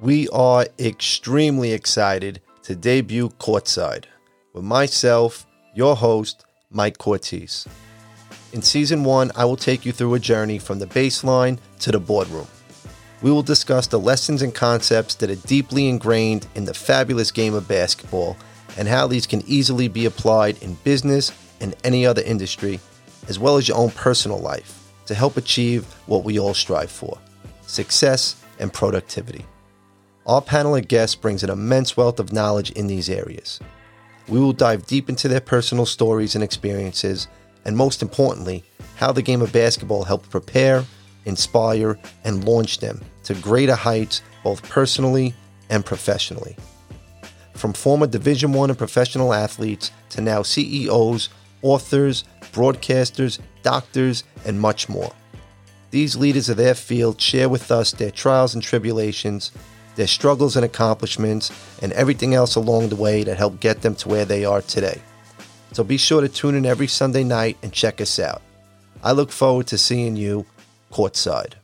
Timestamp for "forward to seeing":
69.30-70.16